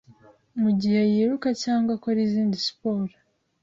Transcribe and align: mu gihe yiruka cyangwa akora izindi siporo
mu 0.61 0.69
gihe 0.79 1.01
yiruka 1.13 1.49
cyangwa 1.63 1.91
akora 1.97 2.17
izindi 2.27 2.55
siporo 2.65 3.13